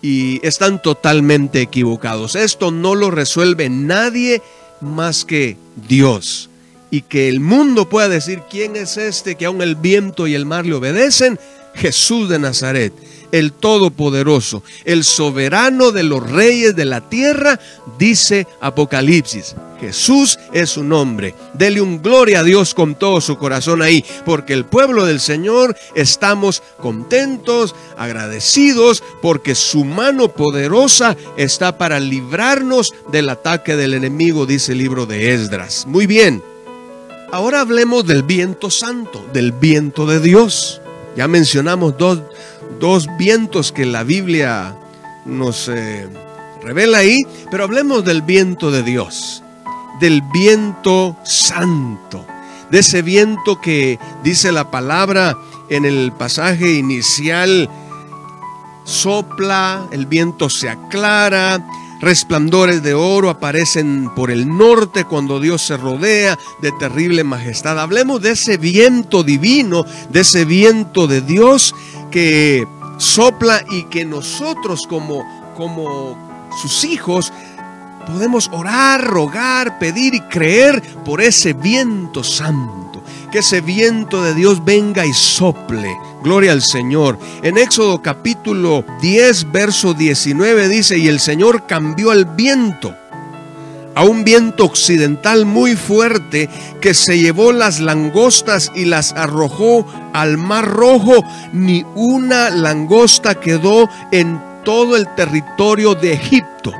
y 0.02 0.46
están 0.46 0.82
totalmente 0.82 1.62
equivocados. 1.62 2.36
Esto 2.36 2.70
no 2.70 2.94
lo 2.94 3.10
resuelve 3.10 3.70
nadie 3.70 4.42
más 4.80 5.24
que 5.24 5.56
Dios. 5.88 6.50
Y 6.96 7.02
que 7.02 7.28
el 7.28 7.40
mundo 7.40 7.90
pueda 7.90 8.08
decir 8.08 8.44
quién 8.48 8.74
es 8.74 8.96
este 8.96 9.34
que 9.34 9.44
aun 9.44 9.60
el 9.60 9.76
viento 9.76 10.26
y 10.26 10.34
el 10.34 10.46
mar 10.46 10.64
le 10.64 10.72
obedecen, 10.72 11.38
Jesús 11.74 12.30
de 12.30 12.38
Nazaret, 12.38 12.90
el 13.32 13.52
Todopoderoso, 13.52 14.62
el 14.86 15.04
soberano 15.04 15.92
de 15.92 16.04
los 16.04 16.22
reyes 16.26 16.74
de 16.74 16.86
la 16.86 17.02
tierra, 17.02 17.60
dice 17.98 18.46
Apocalipsis. 18.62 19.54
Jesús 19.78 20.38
es 20.54 20.70
su 20.70 20.84
nombre. 20.84 21.34
Dele 21.52 21.82
un 21.82 22.00
gloria 22.00 22.40
a 22.40 22.44
Dios 22.44 22.72
con 22.72 22.94
todo 22.94 23.20
su 23.20 23.36
corazón 23.36 23.82
ahí, 23.82 24.02
porque 24.24 24.54
el 24.54 24.64
pueblo 24.64 25.04
del 25.04 25.20
Señor 25.20 25.76
estamos 25.94 26.62
contentos, 26.80 27.74
agradecidos, 27.98 29.02
porque 29.20 29.54
su 29.54 29.84
mano 29.84 30.28
poderosa 30.28 31.14
está 31.36 31.76
para 31.76 32.00
librarnos 32.00 32.94
del 33.12 33.28
ataque 33.28 33.76
del 33.76 33.92
enemigo, 33.92 34.46
dice 34.46 34.72
el 34.72 34.78
libro 34.78 35.04
de 35.04 35.34
Esdras. 35.34 35.84
Muy 35.86 36.06
bien. 36.06 36.55
Ahora 37.32 37.60
hablemos 37.60 38.06
del 38.06 38.22
viento 38.22 38.70
santo, 38.70 39.24
del 39.32 39.52
viento 39.52 40.06
de 40.06 40.20
Dios. 40.20 40.80
Ya 41.16 41.28
mencionamos 41.28 41.94
dos, 41.98 43.08
vientos 43.18 43.72
que 43.72 43.86
la 43.86 44.04
Biblia 44.04 44.76
nos 45.24 45.68
eh, 45.68 46.08
revela 46.62 46.98
ahí, 46.98 47.22
pero 47.50 47.64
hablemos 47.64 48.04
del 48.04 48.22
viento 48.22 48.70
de 48.70 48.82
Dios 48.82 49.42
del 50.00 50.22
viento 50.22 51.16
santo, 51.24 52.26
de 52.70 52.80
ese 52.80 53.02
viento 53.02 53.60
que 53.60 53.98
dice 54.22 54.52
la 54.52 54.70
palabra 54.70 55.36
en 55.70 55.84
el 55.84 56.12
pasaje 56.12 56.74
inicial, 56.74 57.68
sopla, 58.84 59.86
el 59.90 60.06
viento 60.06 60.50
se 60.50 60.68
aclara, 60.68 61.66
resplandores 62.00 62.82
de 62.82 62.94
oro 62.94 63.30
aparecen 63.30 64.10
por 64.14 64.30
el 64.30 64.48
norte 64.48 65.04
cuando 65.04 65.40
Dios 65.40 65.62
se 65.62 65.76
rodea 65.76 66.38
de 66.60 66.72
terrible 66.72 67.24
majestad. 67.24 67.78
Hablemos 67.78 68.20
de 68.22 68.32
ese 68.32 68.56
viento 68.56 69.22
divino, 69.22 69.84
de 70.10 70.20
ese 70.20 70.44
viento 70.44 71.06
de 71.06 71.20
Dios 71.20 71.74
que 72.10 72.66
sopla 72.98 73.64
y 73.70 73.84
que 73.84 74.04
nosotros 74.04 74.86
como, 74.86 75.24
como 75.56 76.50
sus 76.60 76.84
hijos 76.84 77.32
podemos 78.06 78.48
orar, 78.52 79.04
rogar, 79.04 79.78
pedir 79.78 80.14
y 80.14 80.20
creer 80.20 80.82
por 81.04 81.20
ese 81.20 81.52
viento 81.52 82.22
santo. 82.22 83.02
Que 83.30 83.38
ese 83.40 83.60
viento 83.60 84.22
de 84.22 84.34
Dios 84.34 84.64
venga 84.64 85.04
y 85.04 85.12
sople. 85.12 85.96
Gloria 86.26 86.50
al 86.50 86.62
Señor. 86.62 87.20
En 87.44 87.56
Éxodo 87.56 88.02
capítulo 88.02 88.84
10, 89.00 89.52
verso 89.52 89.94
19 89.94 90.68
dice, 90.68 90.98
y 90.98 91.06
el 91.06 91.20
Señor 91.20 91.68
cambió 91.68 92.10
el 92.10 92.24
viento 92.24 92.92
a 93.94 94.02
un 94.02 94.24
viento 94.24 94.64
occidental 94.64 95.46
muy 95.46 95.76
fuerte 95.76 96.50
que 96.80 96.94
se 96.94 97.20
llevó 97.20 97.52
las 97.52 97.78
langostas 97.78 98.72
y 98.74 98.86
las 98.86 99.12
arrojó 99.12 99.86
al 100.12 100.36
mar 100.36 100.66
rojo. 100.66 101.22
Ni 101.52 101.86
una 101.94 102.50
langosta 102.50 103.36
quedó 103.38 103.88
en 104.10 104.40
todo 104.64 104.96
el 104.96 105.06
territorio 105.14 105.94
de 105.94 106.14
Egipto 106.14 106.72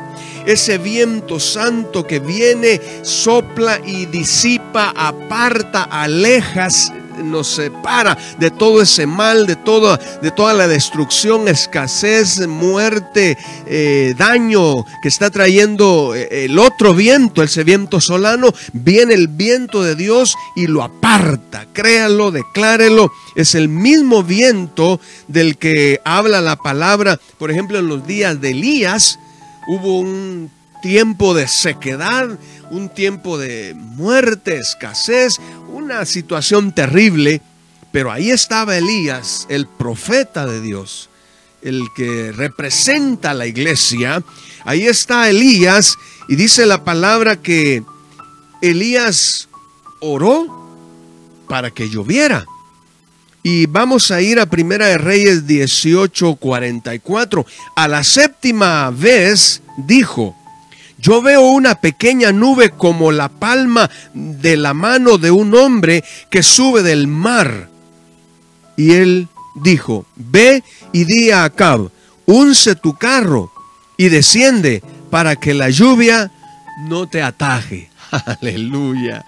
ese 0.44 0.78
viento 0.78 1.38
santo 1.38 2.04
que 2.04 2.18
viene, 2.18 2.80
sopla 3.02 3.80
y 3.84 4.06
disipa, 4.06 4.92
aparta, 4.96 5.84
alejas 5.84 6.92
nos 7.22 7.48
separa 7.48 8.16
de 8.38 8.50
todo 8.50 8.82
ese 8.82 9.06
mal, 9.06 9.46
de, 9.46 9.56
de 10.22 10.30
toda 10.30 10.54
la 10.54 10.68
destrucción, 10.68 11.48
escasez, 11.48 12.46
muerte, 12.46 13.36
eh, 13.66 14.14
daño 14.16 14.84
que 15.02 15.08
está 15.08 15.30
trayendo 15.30 16.14
eh, 16.14 16.44
el 16.46 16.58
otro 16.58 16.94
viento, 16.94 17.42
ese 17.42 17.64
viento 17.64 18.00
solano, 18.00 18.52
viene 18.72 19.14
el 19.14 19.28
viento 19.28 19.82
de 19.82 19.94
Dios 19.94 20.34
y 20.54 20.66
lo 20.66 20.82
aparta. 20.82 21.66
Créalo, 21.72 22.30
declárelo. 22.30 23.12
Es 23.34 23.54
el 23.54 23.68
mismo 23.68 24.22
viento 24.22 25.00
del 25.28 25.58
que 25.58 26.00
habla 26.04 26.40
la 26.40 26.56
palabra, 26.56 27.20
por 27.38 27.50
ejemplo, 27.50 27.78
en 27.78 27.88
los 27.88 28.06
días 28.06 28.40
de 28.40 28.50
Elías 28.50 29.18
hubo 29.66 29.98
un 29.98 30.50
tiempo 30.80 31.34
de 31.34 31.48
sequedad, 31.48 32.38
un 32.70 32.88
tiempo 32.88 33.38
de 33.38 33.74
muerte, 33.74 34.58
escasez, 34.58 35.38
una 35.68 36.04
situación 36.04 36.72
terrible, 36.72 37.40
pero 37.92 38.12
ahí 38.12 38.30
estaba 38.30 38.76
Elías, 38.76 39.46
el 39.48 39.66
profeta 39.66 40.46
de 40.46 40.60
Dios, 40.60 41.08
el 41.62 41.84
que 41.96 42.32
representa 42.32 43.30
a 43.30 43.34
la 43.34 43.46
iglesia. 43.46 44.22
Ahí 44.64 44.86
está 44.86 45.30
Elías 45.30 45.96
y 46.28 46.36
dice 46.36 46.66
la 46.66 46.84
palabra 46.84 47.36
que 47.36 47.82
Elías 48.62 49.48
oró 50.00 50.66
para 51.48 51.70
que 51.70 51.88
lloviera. 51.88 52.44
Y 53.42 53.66
vamos 53.66 54.10
a 54.10 54.20
ir 54.20 54.40
a 54.40 54.46
Primera 54.46 54.86
de 54.86 54.98
Reyes 54.98 55.46
18:44. 55.46 57.46
A 57.76 57.86
la 57.86 58.02
séptima 58.02 58.90
vez 58.90 59.62
dijo, 59.76 60.34
yo 61.06 61.22
veo 61.22 61.42
una 61.42 61.76
pequeña 61.76 62.32
nube 62.32 62.70
como 62.70 63.12
la 63.12 63.28
palma 63.28 63.88
de 64.12 64.56
la 64.56 64.74
mano 64.74 65.18
de 65.18 65.30
un 65.30 65.54
hombre 65.54 66.02
que 66.30 66.42
sube 66.42 66.82
del 66.82 67.06
mar. 67.06 67.68
Y 68.76 68.90
él 68.94 69.28
dijo, 69.54 70.04
ve 70.16 70.64
y 70.92 71.04
di 71.04 71.30
a 71.30 71.44
Acab, 71.44 71.92
unce 72.26 72.74
tu 72.74 72.96
carro 72.96 73.52
y 73.96 74.08
desciende 74.08 74.82
para 75.08 75.36
que 75.36 75.54
la 75.54 75.70
lluvia 75.70 76.32
no 76.88 77.06
te 77.06 77.22
ataje. 77.22 77.88
Aleluya 78.40 79.24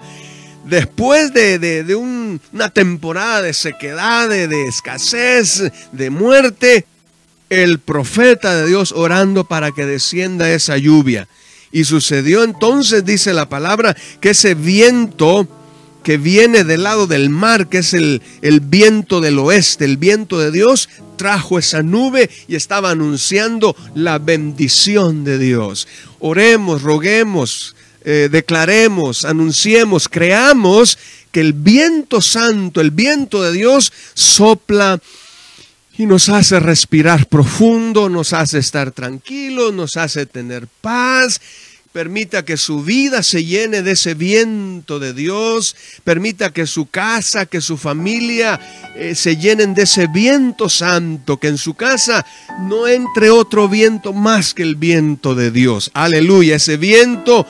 después 0.64 1.32
de, 1.32 1.94
una 1.94 2.70
temporada 2.70 3.40
de 3.40 3.54
sequedad, 3.54 4.28
de, 4.28 4.66
escasez, 4.66 5.70
de 5.92 6.10
muerte, 6.10 6.86
el 7.50 7.78
profeta 7.78 8.56
de 8.56 8.66
Dios 8.66 8.92
orando 8.92 9.44
para 9.44 9.70
que 9.70 9.86
descienda 9.86 10.50
esa 10.50 10.76
lluvia. 10.76 11.28
Y 11.72 11.84
sucedió 11.84 12.44
entonces, 12.44 13.04
dice 13.04 13.32
la 13.34 13.48
palabra, 13.48 13.96
que 14.20 14.30
ese 14.30 14.54
viento 14.54 15.46
que 16.02 16.16
viene 16.16 16.64
del 16.64 16.84
lado 16.84 17.06
del 17.06 17.28
mar, 17.28 17.68
que 17.68 17.78
es 17.78 17.92
el, 17.92 18.22
el, 18.40 18.60
viento 18.60 19.20
del 19.20 19.38
oeste, 19.38 19.84
el 19.84 19.98
viento 19.98 20.38
de 20.38 20.50
Dios, 20.50 20.88
trajo 21.16 21.58
esa 21.58 21.82
nube 21.82 22.30
y 22.46 22.54
estaba 22.54 22.90
anunciando 22.90 23.76
la 23.94 24.18
bendición 24.18 25.24
de 25.24 25.38
Dios. 25.38 25.86
Oremos, 26.18 26.80
roguemos, 26.80 27.74
eh, 28.04 28.28
declaremos, 28.30 29.26
anunciemos, 29.26 30.08
creamos 30.08 30.96
que 31.30 31.40
el 31.40 31.52
viento 31.52 32.22
santo, 32.22 32.80
el 32.80 32.90
viento 32.90 33.42
de 33.42 33.52
Dios 33.52 33.92
sopla 34.14 34.98
y 35.98 36.06
nos 36.06 36.28
hace 36.28 36.60
respirar 36.60 37.26
profundo, 37.26 38.08
nos 38.08 38.32
hace 38.32 38.58
estar 38.58 38.92
tranquilos, 38.92 39.74
nos 39.74 39.96
hace 39.96 40.26
tener 40.26 40.68
paz. 40.80 41.40
Permita 41.92 42.44
que 42.44 42.56
su 42.56 42.84
vida 42.84 43.24
se 43.24 43.44
llene 43.44 43.82
de 43.82 43.92
ese 43.92 44.14
viento 44.14 45.00
de 45.00 45.12
Dios. 45.12 45.74
Permita 46.04 46.52
que 46.52 46.66
su 46.66 46.86
casa, 46.86 47.46
que 47.46 47.60
su 47.60 47.76
familia 47.76 48.60
eh, 48.94 49.16
se 49.16 49.36
llenen 49.38 49.74
de 49.74 49.82
ese 49.82 50.06
viento 50.06 50.68
santo. 50.68 51.38
Que 51.38 51.48
en 51.48 51.58
su 51.58 51.74
casa 51.74 52.24
no 52.68 52.86
entre 52.86 53.30
otro 53.30 53.68
viento 53.68 54.12
más 54.12 54.54
que 54.54 54.62
el 54.62 54.76
viento 54.76 55.34
de 55.34 55.50
Dios. 55.50 55.90
Aleluya. 55.94 56.56
Ese 56.56 56.76
viento 56.76 57.44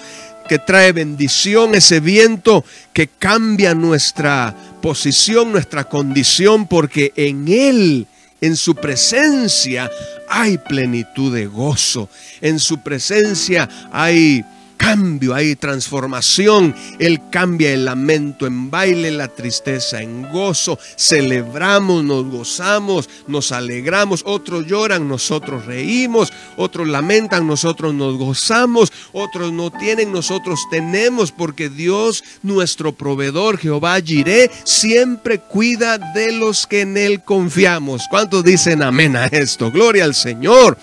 que 0.49 0.59
trae 0.59 0.93
bendición, 0.93 1.75
ese 1.75 2.01
viento 2.01 2.65
que 2.95 3.09
cambia 3.09 3.75
nuestra 3.75 4.57
posición, 4.81 5.53
nuestra 5.53 5.85
condición, 5.85 6.67
porque 6.67 7.13
en 7.15 7.49
Él 7.49 8.07
En 8.41 8.57
su 8.57 8.75
presencia 8.75 9.91
hay 10.29 10.59
plenitud 10.59 11.35
de 11.35 11.47
gozo. 11.47 12.09
En 12.41 12.59
su 12.59 12.79
presencia 12.79 13.69
hay 13.91 14.45
cambio, 14.79 15.35
hay 15.35 15.57
transformación. 15.57 16.75
Él 16.99 17.21
cambia 17.31 17.75
el 17.75 17.85
lamento 17.85 18.47
en 18.47 18.71
baile, 18.71 19.11
la 19.11 19.29
tristeza 19.29 20.01
en 20.01 20.23
gozo. 20.33 20.79
Celebramos, 20.97 22.03
nos 22.03 22.25
gozamos, 22.25 23.11
nos 23.27 23.53
alegramos. 23.53 24.23
Otros 24.25 24.67
lloran, 24.67 25.07
nosotros 25.07 25.67
reímos. 25.67 26.33
Otros 26.57 26.89
lamentan, 26.89 27.47
nosotros 27.47 27.93
nos 27.93 28.17
gozamos. 28.17 28.91
Otros 29.13 29.53
no 29.53 29.71
tienen, 29.71 30.11
nosotros 30.11 30.61
tenemos. 30.71 31.33
Porque 31.33 31.69
Dios, 31.69 32.25
nuestro 32.43 32.93
proveedor, 32.93 33.59
Jehová 33.59 34.01
Jiré, 34.01 34.51
siempre 34.65 35.41
cuida 35.41 35.99
de 35.99 36.33
los 36.33 36.67
que 36.67 36.81
en 36.83 36.97
Él 36.97 37.23
confiamos. 37.23 38.05
¿Cuántos 38.09 38.43
dicen 38.45 38.83
amén 38.83 39.17
a 39.17 39.27
esto? 39.27 39.71
Gloria 39.71 40.05
al 40.05 40.15
Señor. 40.15 40.79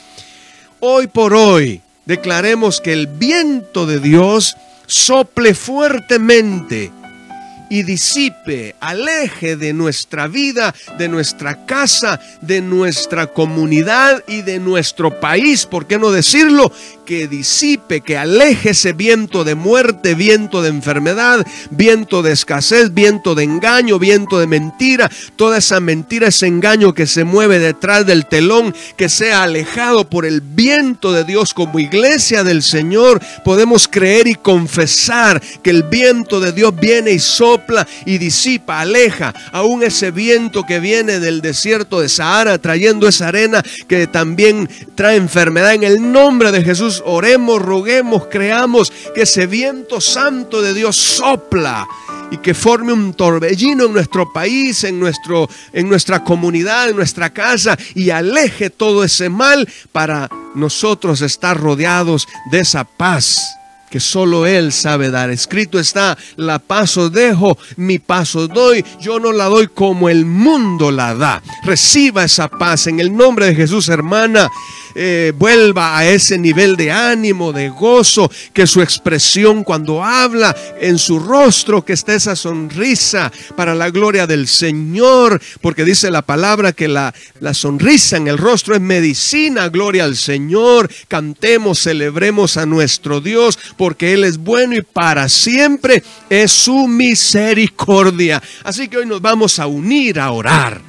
Hoy 0.82 1.08
por 1.08 1.34
hoy 1.34 1.82
declaremos 2.06 2.82
que 2.82 2.94
el 2.94 3.08
viento 3.08 3.86
de 3.86 4.00
Dios 4.00 4.56
sople 4.88 5.54
fuertemente 5.54 6.92
y 7.70 7.84
disipe, 7.84 8.76
aleje 8.80 9.56
de 9.56 9.74
nuestra 9.74 10.28
vida, 10.28 10.74
de 10.98 11.08
nuestra 11.08 11.66
casa, 11.66 12.20
de 12.42 12.62
nuestra 12.62 13.28
comunidad 13.28 14.24
y 14.28 14.44
de 14.44 14.60
nuestro 14.60 15.20
país, 15.20 15.66
¿por 15.66 15.88
qué 15.88 15.98
no 15.98 16.12
decirlo? 16.12 16.72
Que 17.06 17.28
disipe, 17.28 18.02
que 18.02 18.18
aleje 18.18 18.72
ese 18.72 18.94
viento 18.94 19.44
de 19.44 19.54
muerte, 19.54 20.16
viento 20.16 20.64
de 20.64 20.70
enfermedad, 20.70 21.46
viento 21.70 22.24
de 22.24 22.32
escasez, 22.32 22.96
viento 22.96 23.36
de 23.36 23.44
engaño, 23.44 24.00
viento 24.00 24.40
de 24.40 24.48
mentira, 24.48 25.12
toda 25.36 25.60
esa 25.60 25.80
mentira, 25.80 26.30
ese 26.30 26.48
engaño 26.48 26.96
que 26.96 27.06
se 27.06 27.24
mueve 27.24 27.60
detrás 27.60 28.08
del 28.08 28.26
telón, 28.26 28.74
que 28.98 29.08
sea 29.08 29.44
alejado 29.44 30.10
por 30.10 30.26
el 30.26 30.42
viento 30.42 31.12
de 31.12 31.26
Dios 31.26 31.54
como 31.54 31.78
iglesia 31.78 32.44
del 32.44 32.64
Señor. 32.64 33.22
Podemos 33.44 33.88
creer 33.88 34.26
y 34.26 34.34
confesar 34.34 35.40
que 35.62 35.70
el 35.70 35.84
viento 35.84 36.40
de 36.40 36.54
Dios 36.54 36.74
viene 36.76 37.12
y 37.12 37.20
sopla 37.20 37.88
y 38.08 38.18
disipa, 38.18 38.82
aleja 38.82 39.32
aún 39.52 39.84
ese 39.84 40.10
viento 40.10 40.64
que 40.64 40.80
viene 40.80 41.20
del 41.20 41.42
desierto 41.42 42.00
de 42.00 42.10
Sahara 42.10 42.58
trayendo 42.58 43.08
esa 43.08 43.28
arena 43.28 43.62
que 43.88 44.08
también 44.08 44.68
trae 44.96 45.18
enfermedad. 45.18 45.76
En 45.76 45.84
el 45.84 46.12
nombre 46.12 46.52
de 46.52 46.64
Jesús 46.64 46.95
oremos, 47.06 47.62
roguemos, 47.62 48.28
creamos 48.28 48.92
que 49.14 49.24
ese 49.24 49.48
viento 49.48 50.00
santo 50.00 50.62
de 50.62 50.74
Dios 50.74 50.96
sopla 50.96 51.88
y 52.32 52.38
que 52.38 52.54
forme 52.54 52.94
un 52.94 53.14
torbellino 53.14 53.86
en 53.86 53.94
nuestro 53.94 54.32
país, 54.32 54.84
en, 54.84 55.00
nuestro, 55.00 55.50
en 55.74 55.88
nuestra 55.90 56.24
comunidad, 56.24 56.90
en 56.90 56.96
nuestra 56.96 57.32
casa 57.32 57.78
y 57.94 58.10
aleje 58.10 58.70
todo 58.70 59.04
ese 59.04 59.30
mal 59.30 59.68
para 59.92 60.30
nosotros 60.56 61.22
estar 61.22 61.60
rodeados 61.60 62.28
de 62.52 62.60
esa 62.60 62.84
paz 62.84 63.58
que 63.96 64.02
solo 64.02 64.46
Él 64.46 64.74
sabe 64.74 65.10
dar. 65.10 65.30
Escrito 65.30 65.80
está, 65.80 66.18
la 66.36 66.60
paso 66.60 67.10
dejo, 67.10 67.58
mi 67.78 67.98
paso 67.98 68.50
doy, 68.50 68.84
yo 69.00 69.22
no 69.22 69.32
la 69.32 69.46
doy 69.46 69.70
como 69.70 70.10
el 70.10 70.26
mundo 70.26 70.92
la 70.92 71.16
da. 71.16 71.42
Reciba 71.64 72.26
esa 72.26 72.50
paz 72.50 72.88
en 72.88 73.00
el 73.00 73.16
nombre 73.16 73.46
de 73.46 73.56
Jesús, 73.56 73.88
hermana. 73.88 74.52
Eh, 74.98 75.34
vuelva 75.38 75.98
a 75.98 76.06
ese 76.06 76.38
nivel 76.38 76.78
de 76.78 76.90
ánimo, 76.90 77.52
de 77.52 77.68
gozo, 77.68 78.32
que 78.54 78.66
su 78.66 78.82
expresión 78.82 79.66
cuando 79.66 80.02
habla 80.02 80.56
en 80.80 80.98
su 80.98 81.20
rostro, 81.20 81.84
que 81.84 81.92
esté 81.92 82.16
esa 82.16 82.34
sonrisa 82.38 83.30
para 83.58 83.76
la 83.76 83.90
gloria 83.90 84.26
del 84.26 84.48
Señor, 84.48 85.42
porque 85.60 85.84
dice 85.84 86.10
la 86.12 86.22
palabra 86.22 86.72
que 86.72 86.88
la, 86.88 87.14
la 87.42 87.54
sonrisa 87.54 88.16
en 88.16 88.30
el 88.30 88.38
rostro 88.38 88.74
es 88.74 88.80
medicina, 88.80 89.68
gloria 89.68 90.06
al 90.06 90.16
Señor. 90.16 90.90
Cantemos, 91.10 91.80
celebremos 91.80 92.56
a 92.56 92.66
nuestro 92.66 93.20
Dios, 93.20 93.60
porque 93.86 94.14
Él 94.14 94.24
es 94.24 94.40
bueno 94.40 94.76
y 94.76 94.82
para 94.82 95.30
siempre 95.30 96.02
es 96.28 96.52
su 96.52 96.88
misericordia. 96.88 98.42
Así 98.64 98.88
que 98.88 98.98
hoy 98.98 99.06
nos 99.06 99.22
vamos 99.22 99.60
a 99.60 99.68
unir 99.68 100.20
a 100.20 100.32
orar. 100.32 100.82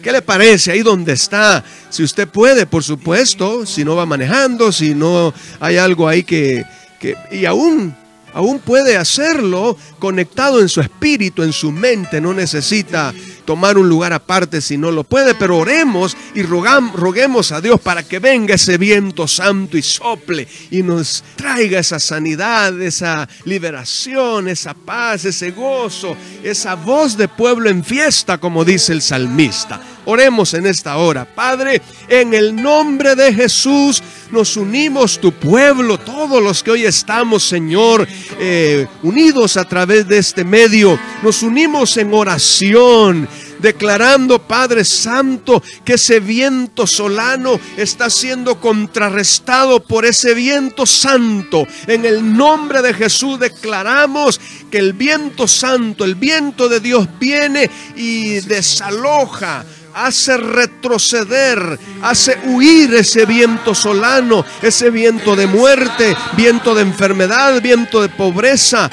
¿Qué 0.00 0.12
le 0.12 0.22
parece 0.22 0.70
ahí 0.70 0.82
donde 0.82 1.14
está? 1.14 1.64
Si 1.88 2.04
usted 2.04 2.28
puede, 2.28 2.66
por 2.66 2.84
supuesto, 2.84 3.66
si 3.66 3.84
no 3.84 3.96
va 3.96 4.06
manejando, 4.06 4.70
si 4.70 4.94
no 4.94 5.34
hay 5.58 5.76
algo 5.76 6.06
ahí 6.06 6.22
que... 6.22 6.64
que 7.00 7.16
y 7.32 7.46
aún 7.46 7.96
aún 8.32 8.60
puede 8.60 8.96
hacerlo 8.96 9.76
conectado 9.98 10.60
en 10.60 10.68
su 10.68 10.80
espíritu, 10.80 11.42
en 11.42 11.52
su 11.52 11.72
mente, 11.72 12.20
no 12.20 12.32
necesita 12.32 13.12
tomar 13.50 13.76
un 13.78 13.88
lugar 13.88 14.12
aparte 14.12 14.60
si 14.60 14.78
no 14.78 14.92
lo 14.92 15.02
puede, 15.02 15.34
pero 15.34 15.58
oremos 15.58 16.16
y 16.36 16.42
roguemos 16.44 17.50
a 17.50 17.60
Dios 17.60 17.80
para 17.80 18.04
que 18.04 18.20
venga 18.20 18.54
ese 18.54 18.78
viento 18.78 19.26
santo 19.26 19.76
y 19.76 19.82
sople 19.82 20.46
y 20.70 20.84
nos 20.84 21.24
traiga 21.34 21.80
esa 21.80 21.98
sanidad, 21.98 22.80
esa 22.80 23.28
liberación, 23.46 24.46
esa 24.46 24.72
paz, 24.72 25.24
ese 25.24 25.50
gozo, 25.50 26.16
esa 26.44 26.76
voz 26.76 27.16
de 27.16 27.26
pueblo 27.26 27.68
en 27.68 27.82
fiesta, 27.82 28.38
como 28.38 28.64
dice 28.64 28.92
el 28.92 29.02
salmista. 29.02 29.80
Oremos 30.04 30.54
en 30.54 30.66
esta 30.66 30.96
hora. 30.96 31.24
Padre, 31.24 31.82
en 32.08 32.32
el 32.32 32.54
nombre 32.54 33.14
de 33.16 33.34
Jesús 33.34 34.02
nos 34.30 34.56
unimos 34.56 35.20
tu 35.20 35.32
pueblo, 35.32 35.98
todos 35.98 36.42
los 36.42 36.62
que 36.62 36.70
hoy 36.70 36.84
estamos, 36.84 37.44
Señor, 37.44 38.06
eh, 38.38 38.86
unidos 39.02 39.56
a 39.56 39.64
través 39.64 40.06
de 40.08 40.18
este 40.18 40.44
medio. 40.44 40.98
Nos 41.22 41.42
unimos 41.42 41.96
en 41.96 42.14
oración 42.14 43.28
declarando, 43.60 44.40
Padre 44.40 44.84
Santo, 44.84 45.62
que 45.84 45.94
ese 45.94 46.20
viento 46.20 46.86
solano 46.86 47.60
está 47.76 48.10
siendo 48.10 48.60
contrarrestado 48.60 49.80
por 49.80 50.04
ese 50.04 50.34
viento 50.34 50.86
santo. 50.86 51.66
En 51.86 52.04
el 52.04 52.36
nombre 52.36 52.82
de 52.82 52.94
Jesús 52.94 53.38
declaramos 53.38 54.40
que 54.70 54.78
el 54.78 54.92
viento 54.92 55.46
santo, 55.46 56.04
el 56.04 56.14
viento 56.14 56.68
de 56.68 56.80
Dios 56.80 57.08
viene 57.18 57.70
y 57.96 58.40
desaloja 58.40 59.64
hace 59.94 60.36
retroceder, 60.36 61.78
hace 62.02 62.38
huir 62.44 62.94
ese 62.94 63.26
viento 63.26 63.74
solano, 63.74 64.44
ese 64.62 64.90
viento 64.90 65.34
de 65.36 65.46
muerte, 65.46 66.16
viento 66.36 66.74
de 66.74 66.82
enfermedad, 66.82 67.60
viento 67.60 68.00
de 68.00 68.08
pobreza, 68.08 68.90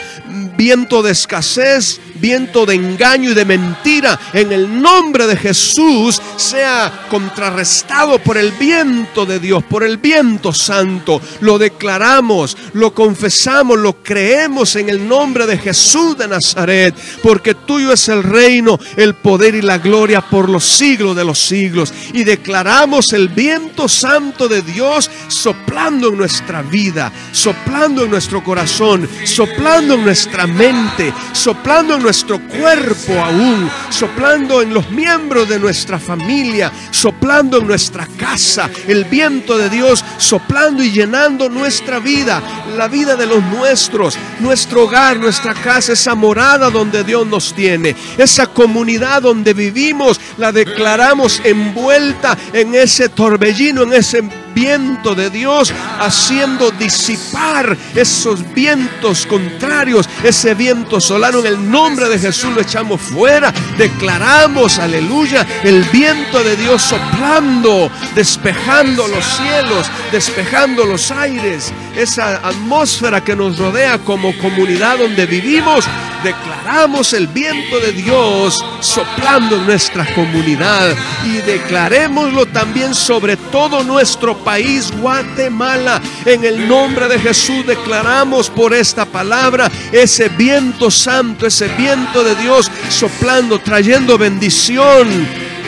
viento 0.58 1.04
de 1.04 1.12
escasez, 1.12 2.00
viento 2.18 2.66
de 2.66 2.76
engaño 2.76 3.32
y 3.32 3.34
de 3.34 3.46
mentira, 3.46 4.20
en 4.34 4.52
el 4.52 4.82
nombre 4.82 5.28
de 5.28 5.38
Jesús, 5.38 6.22
sea 6.36 7.06
contrarrestado 7.10 8.20
por 8.20 8.38
el 8.38 8.52
viento 8.52 9.26
de 9.26 9.40
Dios, 9.40 9.64
por 9.64 9.84
el 9.84 9.98
viento 9.98 10.54
santo. 10.54 11.22
Lo 11.42 11.58
declaramos, 11.58 12.58
lo 12.74 12.94
confesamos, 12.94 13.78
lo 13.78 14.04
creemos 14.04 14.76
en 14.76 14.90
el 14.90 15.08
nombre 15.08 15.46
de 15.46 15.58
Jesús 15.58 16.18
de 16.18 16.28
Nazaret, 16.28 16.96
porque 17.24 17.54
tuyo 17.54 17.94
es 17.94 18.08
el 18.10 18.24
reino, 18.24 18.80
el 18.96 19.16
poder 19.16 19.56
y 19.56 19.62
la 19.62 19.78
gloria 19.78 20.22
por 20.22 20.50
los 20.50 20.64
siglos 20.64 21.16
de 21.16 21.26
los 21.26 21.40
siglos. 21.40 21.94
Y 22.14 22.24
declaramos 22.24 23.14
el 23.14 23.30
viento 23.30 23.88
santo 23.88 24.48
de 24.48 24.62
Dios 24.62 25.10
soplando 25.28 26.10
en 26.10 26.18
nuestra 26.18 26.62
vida, 26.62 27.12
soplando 27.32 28.04
en 28.04 28.12
nuestro 28.12 28.44
corazón, 28.44 29.08
soplando 29.26 29.96
en 29.96 30.04
nuestra 30.04 30.48
mente, 30.48 31.14
soplando 31.34 31.96
en 31.96 32.04
nuestro 32.08 32.40
cuerpo 32.40 33.20
aún, 33.22 33.70
soplando 33.90 34.62
en 34.62 34.74
los 34.74 34.90
miembros 34.92 35.50
de 35.50 35.60
nuestra 35.60 36.00
familia, 36.00 36.72
soplando 36.90 37.58
en 37.58 37.68
nuestra 37.68 38.08
casa, 38.18 38.70
el 38.88 39.04
viento 39.04 39.58
de 39.58 39.70
Dios 39.70 40.06
soplando 40.18 40.82
y 40.82 40.92
llenando 40.92 41.50
nuestra 41.50 42.00
vida, 42.00 42.42
la 42.78 42.88
vida 42.88 43.18
de 43.18 43.26
los 43.26 43.44
nuestros, 43.44 44.18
nuestro 44.40 44.86
hogar, 44.86 45.20
nuestra 45.20 45.54
casa, 45.54 45.92
esa 45.92 46.16
morada 46.16 46.70
donde 46.70 47.04
Dios 47.04 47.28
nos 47.28 47.54
tiene, 47.54 47.94
esa 48.18 48.48
comunidad 48.48 49.24
donde 49.24 49.54
vivimos, 49.54 50.18
la 50.38 50.54
declaramos 50.54 51.42
envuelta 51.44 52.38
en 52.54 52.74
ese 52.74 53.10
torbellino, 53.10 53.84
en 53.84 53.92
ese 53.92 54.24
viento 54.58 55.14
de 55.14 55.30
Dios, 55.30 55.72
haciendo 56.00 56.72
disipar 56.72 57.78
esos 57.94 58.42
vientos 58.56 59.28
contrarios, 59.28 60.10
ese 60.24 60.56
viento 60.56 61.00
solano. 61.00 61.40
En 61.40 61.46
el 61.46 61.70
nombre 61.70 62.10
de 62.10 62.18
Jesús 62.18 62.56
lo 62.56 62.62
echamos 62.62 63.00
fuera. 63.00 63.54
Declaramos, 63.78 64.80
aleluya, 64.80 65.46
el 65.64 65.84
viento 65.84 66.44
de 66.44 66.56
Dios 66.56 66.82
soplando, 66.82 67.92
despejando 68.16 69.08
los 69.08 69.24
cielos, 69.24 69.86
despejando 70.12 70.86
los 70.86 71.12
aires, 71.12 71.72
esa 71.98 72.48
atmósfera 72.48 73.24
que 73.24 73.36
nos 73.36 73.58
rodea 73.58 73.98
como 74.00 74.38
comunidad 74.38 75.00
donde 75.00 75.26
vivimos. 75.26 75.86
Declaramos 76.24 77.14
el 77.14 77.28
viento 77.28 77.80
de 77.80 77.92
Dios 77.92 78.64
soplando 78.82 79.56
en 79.56 79.66
nuestra 79.66 80.06
comunidad 80.14 80.96
y 81.26 81.38
declarémoslo 81.38 82.46
también 82.48 82.94
sobre 82.94 83.36
todo 83.36 83.84
nuestro 83.84 84.38
país, 84.38 84.92
Guatemala. 85.00 86.02
En 86.26 86.44
el 86.44 86.68
nombre 86.68 87.08
de 87.08 87.20
Jesús 87.20 87.66
declaramos 87.66 88.50
por 88.50 88.74
esta 88.74 89.06
palabra 89.06 89.72
ese 89.92 90.30
viento 90.30 90.92
santo, 90.92 91.48
ese 91.48 91.68
viento 91.70 92.24
de 92.24 92.36
Dios 92.36 92.72
soplando, 92.90 93.60
trayendo 93.60 94.18
bendición 94.18 95.08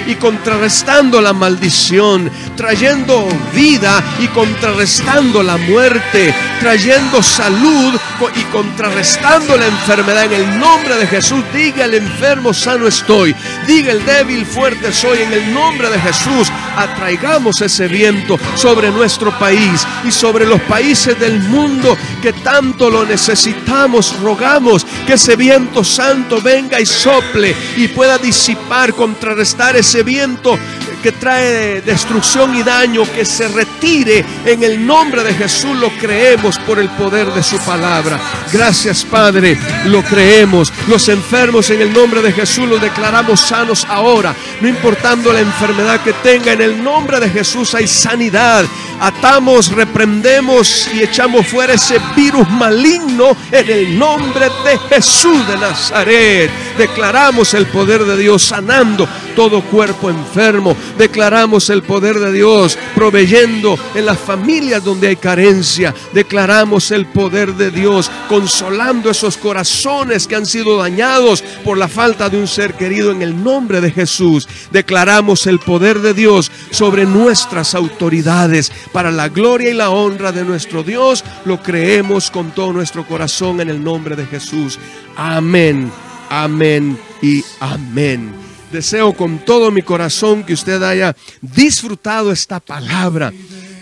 y 0.08 0.16
contrarrestando 0.16 1.22
la 1.22 1.34
maldición, 1.34 2.32
trayendo 2.60 3.26
vida 3.56 4.04
y 4.20 4.28
contrarrestando 4.28 5.42
la 5.42 5.56
muerte, 5.56 6.36
trayendo 6.60 7.24
salud 7.24 7.98
y 8.36 8.44
contrarrestando 8.52 9.56
la 9.56 9.66
enfermedad. 9.66 10.26
En 10.26 10.34
el 10.34 10.60
nombre 10.60 10.98
de 10.98 11.08
Jesús, 11.08 11.42
diga 11.54 11.86
el 11.86 11.94
enfermo, 11.94 12.54
sano 12.54 12.86
estoy. 12.86 13.34
Diga 13.66 13.94
el 13.94 14.06
débil, 14.06 14.46
fuerte 14.46 14.92
soy. 14.92 15.20
En 15.20 15.32
el 15.32 15.54
nombre 15.54 15.90
de 15.90 16.02
Jesús, 16.02 16.52
atraigamos 16.76 17.62
ese 17.62 17.88
viento 17.88 18.38
sobre 18.56 18.92
nuestro 18.92 19.32
país 19.40 19.88
y 20.04 20.12
sobre 20.12 20.46
los 20.46 20.60
países 20.64 21.18
del 21.18 21.40
mundo 21.40 21.98
que 22.22 22.34
tanto 22.34 22.90
lo 22.90 23.06
necesitamos. 23.06 24.20
Rogamos 24.20 24.86
que 25.08 25.14
ese 25.14 25.38
viento 25.38 25.86
santo 25.86 26.42
venga 26.42 26.82
y 26.82 26.86
sople 26.86 27.56
y 27.78 27.88
pueda 27.88 28.18
disipar, 28.18 28.94
contrarrestar 28.94 29.78
ese 29.78 30.04
viento 30.04 30.60
que 31.02 31.12
trae 31.12 31.82
destrucción 31.82 32.56
y 32.56 32.64
daño, 32.64 33.04
que 33.14 33.26
se 33.26 33.48
retire 33.48 34.26
en 34.46 34.64
el 34.64 34.86
nombre 34.86 35.24
de 35.24 35.34
Jesús, 35.34 35.78
lo 35.78 35.90
creemos 35.98 36.58
por 36.60 36.80
el 36.80 36.90
poder 36.90 37.32
de 37.34 37.44
su 37.44 37.58
palabra. 37.60 38.20
Gracias 38.52 39.04
Padre, 39.04 39.58
lo 39.86 40.04
creemos. 40.04 40.72
Los 40.88 41.10
enfermos 41.10 41.70
en 41.70 41.82
el 41.82 41.94
nombre 41.94 42.22
de 42.22 42.32
Jesús 42.32 42.68
los 42.68 42.82
declaramos 42.82 43.40
sanos 43.40 43.86
ahora, 43.90 44.36
no 44.62 44.68
importando 44.68 45.32
la 45.34 45.40
enfermedad 45.40 46.02
que 46.02 46.14
tenga, 46.14 46.54
en 46.54 46.62
el 46.62 46.84
nombre 46.84 47.20
de 47.20 47.30
Jesús 47.30 47.74
hay 47.76 47.88
sanidad. 47.88 48.66
Atamos, 49.00 49.72
reprendemos 49.72 50.90
y 50.94 51.02
echamos 51.02 51.48
fuera 51.48 51.74
ese 51.74 52.00
virus 52.16 52.50
maligno 52.50 53.36
en 53.52 53.70
el 53.70 53.98
nombre 53.98 54.48
de 54.66 54.78
Jesús 54.90 55.48
de 55.48 55.58
Nazaret. 55.58 56.52
Declaramos 56.78 57.54
el 57.54 57.66
poder 57.68 58.04
de 58.04 58.18
Dios 58.18 58.44
sanando 58.44 59.08
todo 59.36 59.62
cuerpo 59.62 60.10
enfermo. 60.10 60.76
Declaramos 60.98 61.70
el 61.70 61.84
poder 61.84 62.20
de 62.20 62.34
Dios 62.34 62.78
proveyendo 62.94 63.80
en 63.96 64.06
las 64.06 64.20
familias 64.20 64.84
donde 64.84 65.08
hay 65.08 65.16
carencia. 65.16 65.94
Declaramos 66.14 66.92
el 66.92 67.06
poder 67.06 67.54
de 67.56 67.72
Dios 67.72 68.12
consolando 68.28 69.10
esos 69.10 69.38
corazones 69.38 70.28
que 70.28 70.36
han 70.36 70.46
sido 70.46 70.78
dañados 70.78 71.42
por 71.64 71.78
la 71.78 71.88
falta 71.88 72.30
de 72.30 72.38
un 72.38 72.48
ser 72.48 72.74
querido 72.74 73.12
en 73.12 73.22
el 73.22 73.42
nombre 73.42 73.80
de 73.80 73.92
Jesús. 73.92 74.48
Declaramos 74.72 75.48
el 75.48 75.60
poder 75.60 76.00
de 76.00 76.14
Dios 76.14 76.52
sobre 76.72 77.06
nuestras 77.06 77.76
autoridades 77.76 78.72
para 78.92 79.12
la 79.12 79.30
gloria 79.30 79.70
y 79.70 79.74
la 79.74 79.90
honra 79.90 80.32
de 80.32 80.44
nuestro 80.44 80.84
Dios. 80.84 81.24
Lo 81.46 81.62
creemos 81.62 82.32
con 82.32 82.52
todo 82.52 82.74
nuestro 82.74 83.06
corazón 83.06 83.62
en 83.62 83.70
el 83.70 83.84
nombre 83.84 84.16
de 84.16 84.26
Jesús. 84.26 84.80
Amén, 85.16 85.92
amén 86.30 86.98
y 87.22 87.44
amén. 87.60 88.32
Deseo 88.72 89.14
con 89.14 89.40
todo 89.40 89.72
mi 89.72 89.82
corazón 89.82 90.44
que 90.44 90.54
usted 90.54 90.84
haya 90.84 91.16
disfrutado 91.42 92.32
esta 92.32 92.60
palabra 92.60 93.34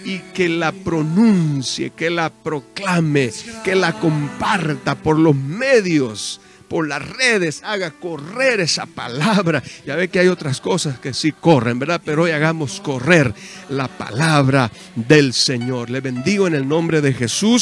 y 0.05 0.19
que 0.33 0.47
la 0.47 0.71
pronuncie, 0.71 1.89
que 1.89 2.09
la 2.09 2.29
proclame, 2.29 3.31
que 3.65 3.75
la 3.75 3.91
comparta 3.99 4.95
por 4.95 5.19
los 5.19 5.35
medios, 5.35 6.39
por 6.67 6.87
las 6.87 7.07
redes, 7.07 7.61
haga 7.63 7.91
correr 7.91 8.59
esa 8.59 8.85
palabra. 8.85 9.63
Ya 9.85 9.95
ve 9.95 10.07
que 10.07 10.19
hay 10.19 10.27
otras 10.27 10.61
cosas 10.61 10.99
que 10.99 11.13
sí 11.13 11.31
corren, 11.31 11.79
¿verdad? 11.79 12.01
Pero 12.03 12.23
hoy 12.23 12.31
hagamos 12.31 12.81
correr 12.81 13.33
la 13.69 13.87
palabra 13.87 14.71
del 14.95 15.33
Señor. 15.33 15.89
Le 15.89 16.01
bendigo 16.01 16.47
en 16.47 16.55
el 16.55 16.67
nombre 16.67 17.01
de 17.01 17.13
Jesús. 17.13 17.47